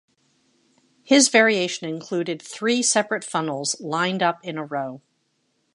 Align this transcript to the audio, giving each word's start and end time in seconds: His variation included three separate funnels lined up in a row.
His 1.03 1.27
variation 1.29 1.87
included 1.87 2.41
three 2.41 2.81
separate 2.81 3.23
funnels 3.23 3.79
lined 3.79 4.23
up 4.23 4.39
in 4.43 4.57
a 4.57 4.65
row. 4.65 5.03